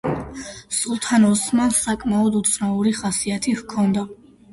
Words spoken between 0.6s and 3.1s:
სულთან ოსმანს საკმაოდ უცნაური